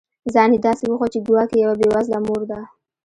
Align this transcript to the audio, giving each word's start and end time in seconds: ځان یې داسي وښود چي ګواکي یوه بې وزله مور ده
ځان 0.33 0.49
یې 0.55 0.59
داسي 0.65 0.85
وښود 0.87 1.11
چي 1.13 1.19
ګواکي 1.27 1.55
یوه 1.63 1.75
بې 1.79 1.87
وزله 1.93 2.19
مور 2.25 2.41
ده 2.49 2.59